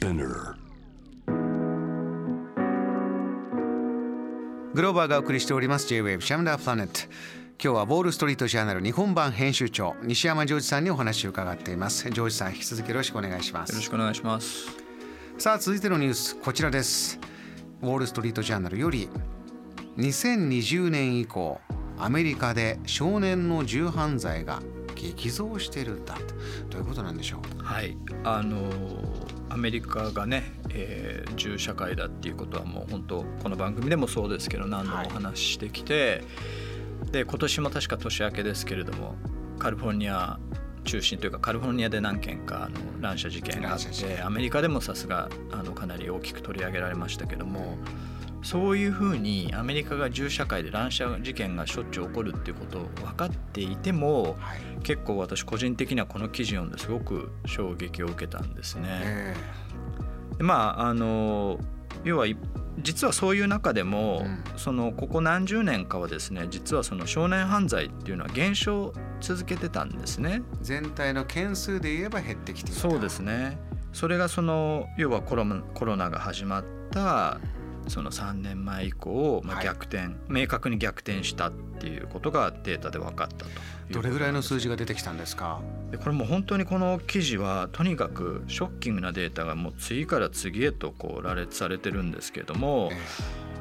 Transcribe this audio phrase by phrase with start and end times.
[0.00, 0.54] Spinner.
[4.72, 5.86] グローバーがお送りしております。
[5.88, 7.00] J-Wave シャムダープラネット
[7.62, 12.08] 今日はウォール・ストリート・ジャーナル日本版編集長西山ジョージさんにお話を伺っています。
[12.08, 13.72] ジョージさん引き続きよろしくお願いします。
[13.72, 14.68] よろしくお願いします。
[15.36, 17.20] さあ続いてのニュースこちらです。
[17.82, 19.10] ウォール・ストリート・ジャーナルより
[19.98, 21.60] 2020年以降
[21.98, 24.62] アメリカで少年の銃犯罪が
[24.94, 26.16] 激増しているんだ
[26.70, 26.78] と。
[26.78, 27.62] いうことなんでしょう？
[27.62, 27.96] はい。
[28.24, 28.70] あの
[29.50, 36.22] アメリカがね、えー、銃社会だっていうことはもう本当この番組でもそうですけど何度もお話ししてきて、
[37.02, 39.16] はい、で今年も確か年明けですけれども
[39.58, 40.38] カリフォルニア
[40.84, 47.76] 中心というかカリフォルニアで何件かあの乱射事件があってアメリカでもさすがあのかなり大きく取り上げられましたけども。
[48.42, 59.34] そういうふうにアメリカが銃社会で乱射事件がしょっちゅう起こるっていうことを分かっていても、はい、結構私個人的にはこの記事を読んですごく衝撃を受けたんですね。
[60.38, 61.58] でまああの
[62.04, 62.26] 要は
[62.78, 70.42] 実はそういう中でも、うん、そのここ何十年かはですね実はその少年犯罪っていうのは減少続けてたんですね。
[70.62, 73.58] 全体の件数で言えば減ってきてそうですね。
[73.92, 75.44] それがその要はコロ
[75.74, 77.38] コロナが始まった
[77.88, 83.50] その3年前以降、まあ、逆転、はい、明確に逆転したっていうことがデータで分かったと
[83.90, 85.60] どれぐらいの数字が出てきたんですか？
[85.90, 92.98] でこれも本当にこの記事はとにかくショッキングなデータがもう次から次へとこう羅列されてるんですけれども、えー、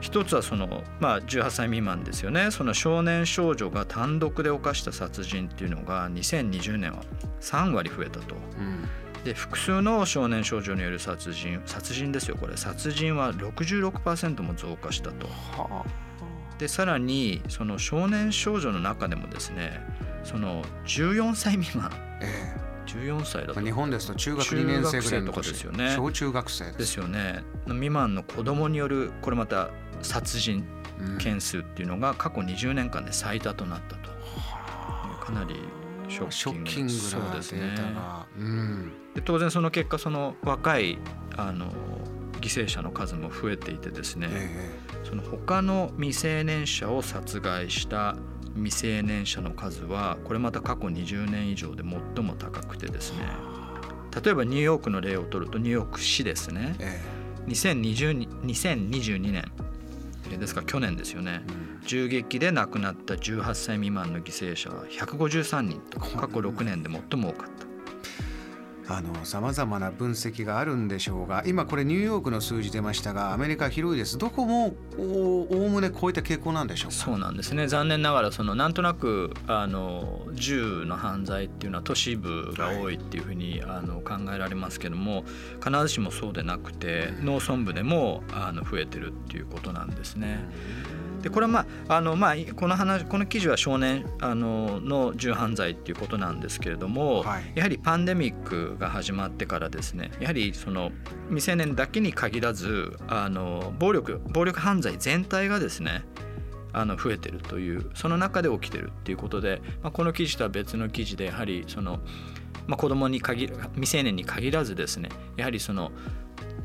[0.02, 2.52] 一つはその、まあ、18歳未満ですよね。
[2.52, 7.04] その少年少女が単独で犯した殺人っていうのが2020年は
[7.42, 8.36] 3割増えたと。
[8.36, 8.88] うん
[9.24, 12.58] で複数の少年少女による殺人殺人ですよこれ。
[12.58, 15.28] 殺人は66%も増加したと。
[15.28, 19.82] はあ、でさらにその少年少女の中でもですね
[20.24, 22.70] その14歳未満、ええ。
[22.90, 23.62] 14歳だと。
[23.62, 25.94] 日本ですと中学2年生ぐらいとかですよね。
[25.96, 26.98] 小中学生です。
[26.98, 27.44] よね。
[27.66, 29.70] 未満の子供によるこれまた
[30.02, 30.66] 殺人
[31.20, 34.12] 件数っていうのが過去20年間で最多となったと、
[35.14, 35.56] うん、かなり
[36.10, 40.98] ショッキングなデータが、うん、で当然その結果その若い
[41.38, 41.72] あの
[42.42, 48.16] 犠牲者の数も増えていてですね、えその他の未成年者を殺害した
[48.56, 53.30] 未成年者の数はこれまた過去20年以上で最も高くてですね
[54.24, 57.02] 例えばニューヨークの例を取るとニューヨーク市ですね、え
[57.48, 59.52] え、2020 2022年
[60.38, 60.62] ですか？
[60.62, 67.69] ら去年ですよね、うん、銃撃で亡くなった18歳未満の犠牲者は153人と過去6年で最も多かった。
[69.24, 74.18] さまざまな分析があるんでしょうが今これニューヨークの数字出ましたがアメリカ広いです。
[74.18, 77.68] どこもおおむねこういった傾向なんでしょうそうなんですね。
[77.68, 85.24] 残念ながらそのなんとなくあの銃の犯罪っていうのは都市部が多いっていうふうに、はい、あの考えられますけども
[85.64, 90.40] 必ずしもそうでなくて農村部でもあの増えてるっていうことなんですね。
[91.22, 100.92] でこれはまああの、まあ、この話この記事は少年あのの銃犯罪っていうことなんですけれども、はい、やはりパンデミックが始まってからですねやはりその
[101.28, 106.04] 未成年だけに限らずあの暴力暴力犯罪全体がですね
[106.72, 112.00] あの増えてるというその中で起きてるっていうことで、まあ、この記事とは別の記事でやはりその、
[112.68, 115.92] まあ、子供に限未成年に限らずですねやはりその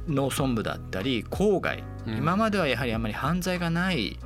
[0.08, 4.18] 農村部だったり郊外、うん、今まではやはりあまり犯罪がない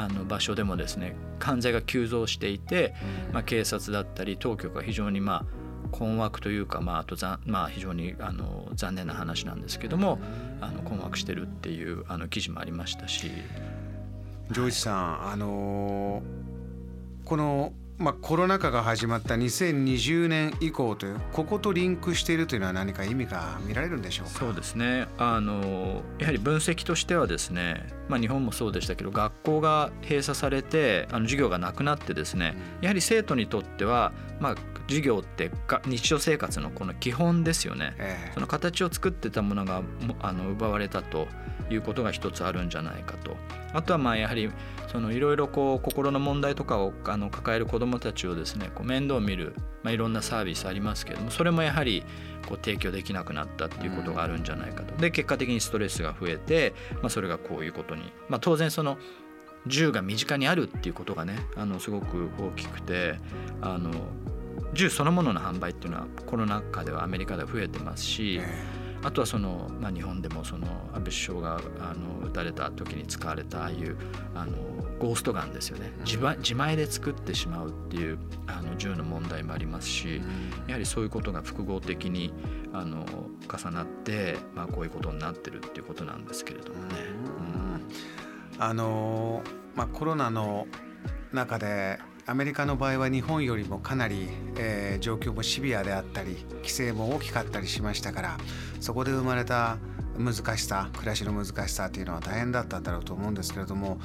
[0.00, 2.94] あの場所でもですね犯罪が急増していて、
[3.32, 5.44] まあ、警察だったり当局が非常にまあ
[5.90, 10.18] 困惑というか、まあ、あとざ、まあ、非常にあの残念な話なんですけども
[10.60, 13.30] あの困惑してるっていうあの記事もありましたし。
[14.50, 24.38] ジョージさん、はい、あのー、このまあ、コロナ禍が始まった2020年以降というこことリンクしているというのは何か意味が見られるんでしょうか？
[24.38, 25.06] そうですね。
[25.18, 34.54] あのやはり分析としてはですね、まあ、日本もそうでしたけど学校が閉鎖されてあの授業がなくなってですねやはり生徒にとっては、まあ、
[34.88, 35.50] 授業って
[35.86, 39.82] 日常生活のこの基本ですよね、えー、その形を作ってたものが
[40.20, 41.28] あの奪われたと
[41.70, 43.36] いうことが一つあるんじゃないかと。
[43.72, 44.50] あとはまあやはり
[44.88, 52.02] そのいろいろこう心の問題とかをあの抱える子どもたちをですねこう面倒を見る、まあ、いろんなサービスありますけれどもそれもやはり
[52.48, 54.96] こう提供できなくなったっていうことがあるんじゃないかと。
[54.96, 58.98] で結果的にストレスが増えて、まあ、それがこういうことに、まあ、当然その
[59.66, 63.18] 銃が身近にあるっていうことがねあのすごく大きくて
[63.60, 63.90] あの
[64.72, 68.40] 銃そのものの販売っていうのはコロナ禍ではアメリカでは増えてますし。
[69.02, 73.96] あとはその、まあ、日本でもその安倍首相があの撃たれた時に使われたああいう
[74.34, 74.52] あの
[74.98, 80.20] ゴーストガンですよね自自前で作ってしまうっていうあの銃の問題もありますし
[80.66, 82.32] やはりそういうことが複合的に
[82.72, 83.06] あの
[83.48, 86.94] 重なって、まあ、こういうことになってるっていうことなんですけれどもね。
[88.62, 89.42] あの
[89.74, 90.66] まあ、コロナの
[91.32, 94.28] 中でアメリカの場合は日本よりもかなり、
[94.58, 98.36] えー、状況もシビアであったり規制も大きかったりしましたから
[98.78, 99.78] そこで生まれた
[100.18, 103.98] 難しさ暮らしの難しさというのは大変だったんだろうと思うんですけれども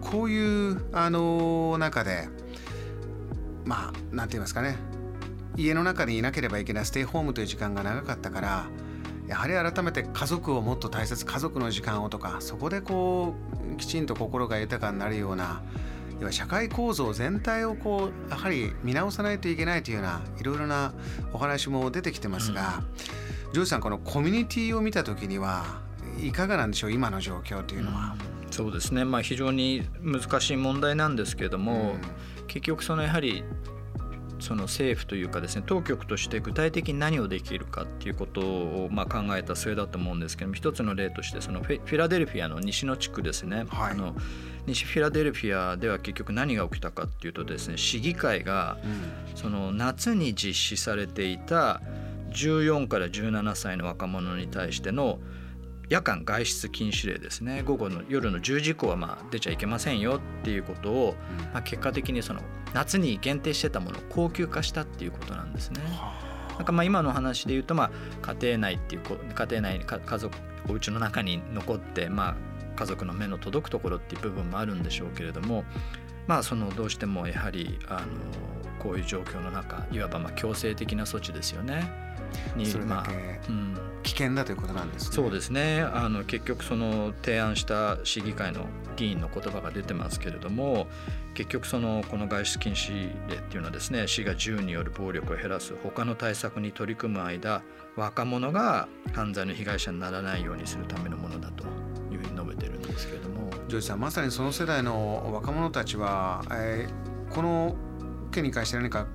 [0.00, 2.28] こういうあの中で
[3.64, 4.76] まあ何て言いますかね
[5.56, 8.66] 家の中にいなければいけないステイホームという時間が長かったから
[9.26, 13.34] やはり改めて家族をもっと大切家族の時間をとかそこでこ
[13.72, 15.62] うきちんと心が豊かになるような
[16.20, 20.92] 要は社会構造全体をこうやはり見直さないといけないというようないろいろな
[21.32, 22.82] お話も出てきてますが、
[23.46, 25.64] うん、ジョージさんこのコミュニティを見た時には
[26.22, 28.14] いかがなんでしょう今の状況というのは？
[28.46, 31.94] うん、そうですね、まあ、非常に難しい問題なんですけれども、
[32.40, 33.42] うん、結局そのやはり
[34.44, 44.14] その政府というかですね当局として具体的に何をできるかっていうことをまあ考えた末だと思うんですけども一つの例としてそのフィラデルフィアの西の地区ですね、はい、あの
[44.66, 48.76] 西フィラデルフィアでは結局何が起きたかっていうとですね市議会が
[49.34, 51.80] その夏に実施されていた
[52.32, 55.20] 14から17歳の若者に対しての
[55.88, 57.62] 夜間外出禁止令ですね。
[57.62, 61.14] 午後の夜の10時以降はまあ出ちゃいけませんよっていうことを、
[61.52, 62.40] まあ、結果的にその
[62.72, 65.80] 夏に限定してたものを高級化したっていうことなんですね。
[66.56, 67.90] なんかまあ今の話で言うとまあ
[68.34, 70.36] 家庭内っていう家庭内に家族
[70.68, 72.34] お家の中に残ってまあ
[72.76, 75.64] 家族の目の届くところっていう部分もあるんでしょうけれども
[76.26, 78.06] まあそのどうしてもやはりあの
[78.78, 82.04] こういう状況の中いわばまあ強制的な措置ですよね。
[82.56, 83.76] にそれだけ、うん。
[84.02, 85.80] 危険だということなんです、ね、そうですね。
[85.80, 88.66] あの結局その提案した市議会の
[88.96, 90.86] 議員の言葉が出てますけれども
[91.34, 97.62] 結局そのこの外出禁止令っていうのはですね市が銃による暴力を減らす他の対策に取り組む間
[97.96, 101.64] 若者が犯罪の被害者にならないようにするためのものだと
[102.12, 103.50] いうふうに述べてるんですけれども。
[103.66, 107.74] ジョージさんまさにその世代の若者たちは、えー、この
[108.34, 109.06] 件に関して何か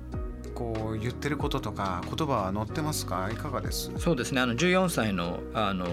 [0.56, 3.30] こう言ってることとか言葉は載ってますか？
[3.31, 3.92] いかがです？
[3.98, 4.42] そうですね。
[4.42, 5.88] あの14歳のあの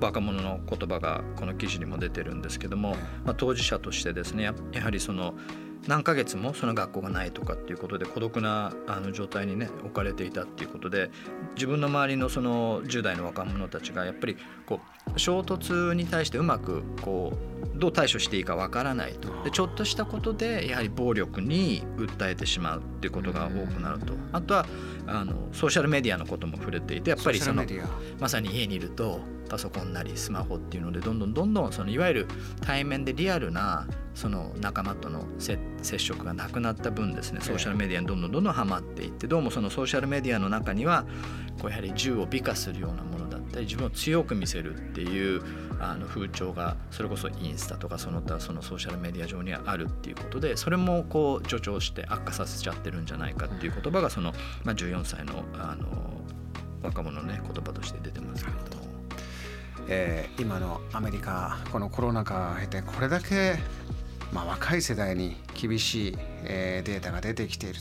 [0.00, 5.34] 若者の言葉がこの記事にも出てるんですけども、まあ、当事者としてですねやはりその
[5.86, 11.10] 何ヶ月もその学校がないとかっていうことで孤独なあの状態にね置かれていたっていうことで
[11.54, 14.36] 自分の周りのその10代の若者たちがやっぱり
[14.66, 14.80] こ
[15.14, 19.28] う衝突に対してうまくこうどう対処していいかわからないと。
[19.42, 24.14] でちょっとしたことでやはり暴力に訴えてしまうっていうことが多くなると。
[24.32, 24.66] あとは
[25.06, 27.64] あのソーシャルメディアのことも触れていてやっぱりその
[28.18, 32.28] まさに家にいるとパソコンなりスマホっていうのでどんどんどんどんそのいわゆる
[32.62, 35.58] 対面でリアルなその仲間との接
[35.98, 41.04] 触がなくなった分ですねソーシャルメディアにどんどんどんどんはまっていってどうもそのソーシャルメディアの中には
[41.60, 45.42] こうやはり銃を美化するようなものだったり自分を強く見せるっていう
[45.80, 54.32] あの風潮がそれこそインスタとかその他そのソーシャルメディア上にはあるっていうことでそれもこう助長して悪化させちゃってるんじゃないかっていう言葉がその、
[54.64, 55.86] まあ、14歳のあの
[56.82, 58.84] 若者のね言葉として出てますけれども。
[59.86, 63.56] えー、今のアメリカこのコロナ禍を経てこれだけ
[64.32, 67.80] まあ、若い世代に厳しい、えー、データが出てきている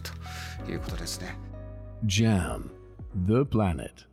[0.65, 1.35] ということですね。
[2.05, 2.69] JAM
[3.25, 4.12] The Planet